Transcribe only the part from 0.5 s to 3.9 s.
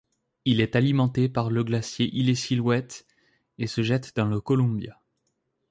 est alimenté par le glacier Illecillewaet et se